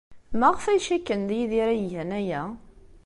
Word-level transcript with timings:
Maɣef 0.39 0.65
ay 0.65 0.79
cikken 0.87 1.21
d 1.29 1.31
Yidir 1.37 1.67
ay 1.73 1.81
igan 1.85 2.11
aya? 2.19 2.41